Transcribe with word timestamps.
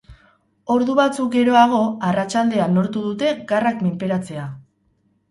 Ordu 0.75 0.93
batzuk 0.99 1.27
geroago, 1.33 1.81
arratsaldean 2.07 2.73
lortu 2.79 3.03
dute 3.09 3.29
garrak 3.51 3.85
menperatzea. 3.89 4.47